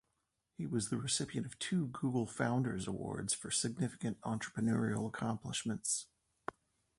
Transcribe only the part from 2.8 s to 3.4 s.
Awards